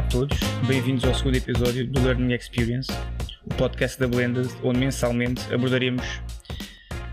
[0.00, 2.90] Olá a todos, bem-vindos ao segundo episódio do Learning Experience,
[3.44, 6.22] o podcast da Blended, onde mensalmente abordaremos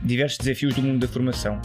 [0.01, 1.61] diversos desafios do mundo da formação,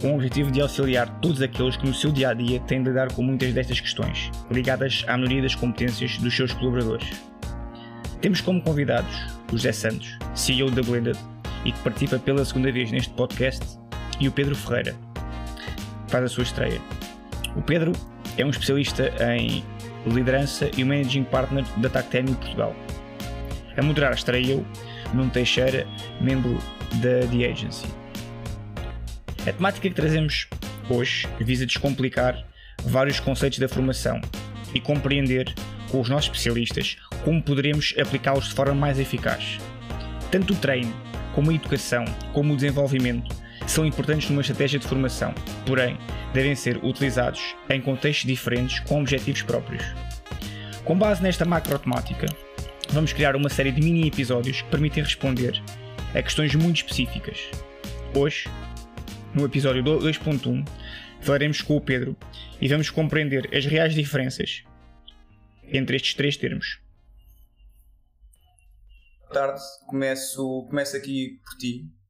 [0.00, 2.90] com o objetivo de auxiliar todos aqueles que no seu dia a dia têm de
[2.90, 7.10] lidar com muitas destas questões, ligadas à melhoria das competências dos seus colaboradores.
[8.20, 9.16] Temos como convidados
[9.48, 11.18] o José Santos, CEO da Blended
[11.64, 13.66] e que participa pela segunda vez neste podcast,
[14.20, 14.94] e o Pedro Ferreira,
[16.06, 16.80] faz a sua estreia.
[17.56, 17.90] O Pedro
[18.38, 19.64] é um especialista em
[20.06, 22.74] liderança e o Managing Partner da Tactem em Portugal.
[23.76, 24.66] A moderar estarei eu,
[25.14, 25.86] Nuno Teixeira,
[26.20, 26.58] membro
[26.94, 27.86] da The Agency.
[29.46, 30.46] A temática que trazemos
[30.88, 32.44] hoje visa descomplicar
[32.84, 34.20] vários conceitos da formação
[34.74, 35.52] e compreender
[35.90, 39.58] com os nossos especialistas como poderemos aplicá-los de forma mais eficaz.
[40.30, 40.94] Tanto o treino,
[41.34, 43.34] como a educação, como o desenvolvimento
[43.66, 45.34] são importantes numa estratégia de formação,
[45.66, 45.98] porém
[46.32, 49.84] devem ser utilizados em contextos diferentes com objetivos próprios.
[50.84, 52.26] Com base nesta macro temática,
[52.90, 55.62] vamos criar uma série de mini episódios que permitem responder
[56.14, 57.50] a questões muito específicas.
[58.14, 58.48] Hoje,
[59.34, 60.66] no episódio 2.1,
[61.20, 62.16] falaremos com o Pedro
[62.60, 64.64] e vamos compreender as reais diferenças
[65.64, 66.80] entre estes três termos.
[69.20, 72.01] Boa tarde, começo, começo aqui por ti.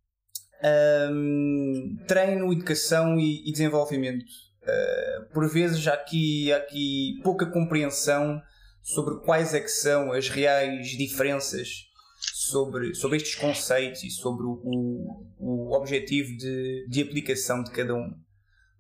[0.64, 4.24] Um, treino, educação e, e desenvolvimento.
[4.62, 8.40] Uh, por vezes há aqui, há aqui pouca compreensão
[8.80, 11.88] sobre quais é que são as reais diferenças
[12.32, 18.14] sobre, sobre estes conceitos e sobre o, o objetivo de, de aplicação de cada um.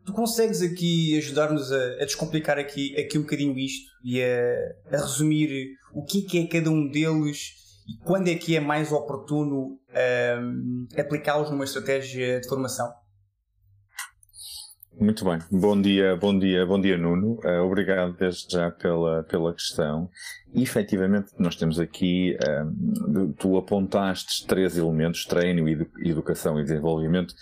[0.04, 5.00] Tu consegues aqui ajudar-nos a, a, descomplicar aqui, aqui um bocadinho isto e a, a
[5.00, 7.54] resumir o que é, que é cada um deles
[7.92, 9.78] e quando é que é mais oportuno
[10.40, 12.90] um, aplicá-los numa estratégia de formação?
[14.98, 19.52] Muito bem, bom dia, bom dia, bom dia Nuno, uh, obrigado desde já pela, pela
[19.52, 20.08] questão.
[20.54, 22.36] E efetivamente nós temos aqui,
[22.66, 27.34] um, tu apontaste três elementos, treino, edu educação e desenvolvimento,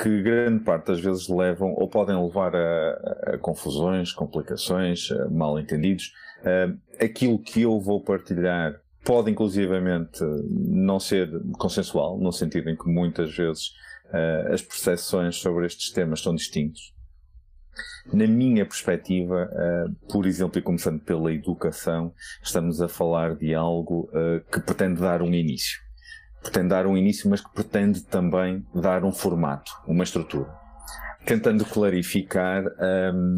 [0.00, 6.12] que grande parte das vezes levam ou podem levar a, a confusões, complicações, mal entendidos.
[6.40, 12.86] Uh, aquilo que eu vou partilhar pode inclusivamente não ser consensual, no sentido em que
[12.86, 13.68] muitas vezes
[14.12, 16.94] uh, as percepções sobre estes temas são distintos.
[18.12, 24.10] Na minha perspectiva, uh, por exemplo, e começando pela educação, estamos a falar de algo
[24.12, 25.80] uh, que pretende dar um início.
[26.42, 30.57] Pretende dar um início, mas que pretende também dar um formato, uma estrutura
[31.28, 32.64] tentando clarificar,
[33.14, 33.36] um,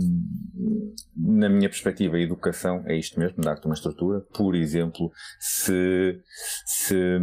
[1.16, 4.20] na minha perspectiva, a educação é isto mesmo, dar-te uma estrutura.
[4.32, 6.20] Por exemplo, se,
[6.64, 7.18] se,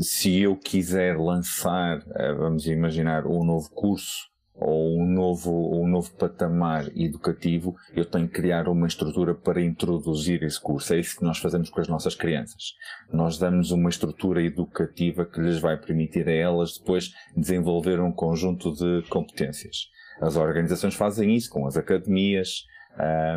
[0.00, 6.10] se eu quiser lançar, eh, vamos imaginar, um novo curso ou um novo, um novo
[6.12, 10.94] patamar educativo, eu tenho que criar uma estrutura para introduzir esse curso.
[10.94, 12.74] É isso que nós fazemos com as nossas crianças.
[13.12, 18.72] Nós damos uma estrutura educativa que lhes vai permitir a elas depois desenvolver um conjunto
[18.72, 19.88] de competências.
[20.20, 22.64] As organizações fazem isso com as academias,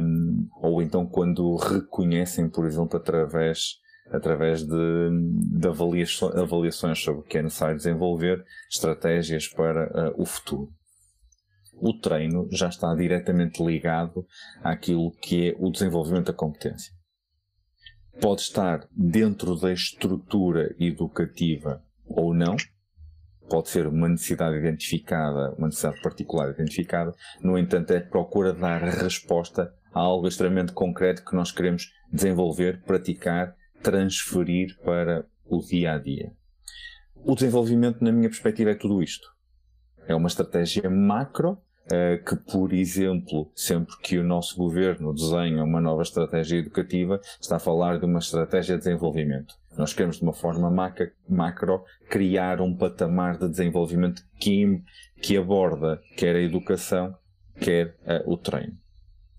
[0.02, 3.78] um, ou então quando reconhecem, por exemplo, através
[4.12, 5.10] através de,
[5.60, 10.74] de avaliações sobre o que é necessário desenvolver estratégias para uh, o futuro
[11.82, 14.26] o treino já está diretamente ligado
[14.64, 16.94] àquilo que é o desenvolvimento da competência.
[18.22, 22.56] Pode estar dentro da estrutura educativa ou não,
[23.50, 29.74] pode ser uma necessidade identificada, uma necessidade particular identificada, no entanto, é procura dar resposta
[29.94, 36.34] a algo extremamente concreto que nós queremos desenvolver, praticar, transferir para o dia a dia.
[37.16, 39.28] O desenvolvimento, na minha perspectiva, é tudo isto.
[40.08, 41.62] É uma estratégia macro
[42.26, 47.60] que, por exemplo, sempre que o nosso governo desenha uma nova estratégia educativa, está a
[47.60, 49.56] falar de uma estratégia de desenvolvimento.
[49.78, 50.70] Nós queremos, de uma forma
[51.28, 54.82] macro, criar um patamar de desenvolvimento que,
[55.22, 57.16] que aborda quer a educação,
[57.60, 58.78] quer uh, o treino.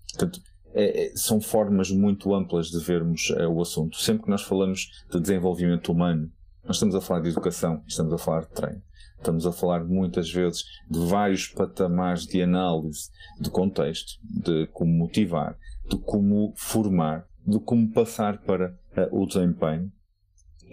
[0.09, 0.41] Portanto,
[0.73, 3.97] é, é, são formas muito amplas de vermos uh, o assunto.
[3.97, 6.31] Sempre que nós falamos de desenvolvimento humano,
[6.63, 8.81] nós estamos a falar de educação, estamos a falar de treino.
[9.21, 15.59] Estamos a falar muitas vezes de vários patamares de análise de contexto, de como motivar,
[15.87, 19.91] de como formar, de como passar para uh, o desempenho.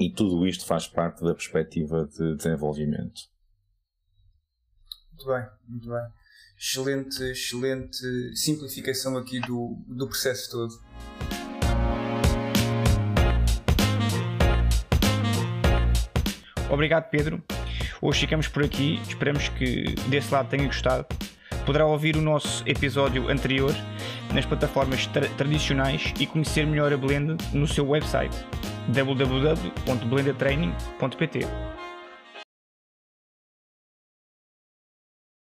[0.01, 3.21] E tudo isto faz parte da perspectiva de desenvolvimento.
[5.13, 6.07] Muito bem, muito bem.
[6.57, 10.75] Excelente, excelente simplificação aqui do, do processo todo.
[16.71, 17.43] Obrigado, Pedro.
[18.01, 19.01] Hoje ficamos por aqui.
[19.09, 21.05] Esperamos que desse lado tenha gostado.
[21.67, 23.75] Poderá ouvir o nosso episódio anterior
[24.33, 28.37] nas plataformas tra tradicionais e conhecer melhor a Blend no seu website
[28.89, 31.41] www.blendatraining.pt.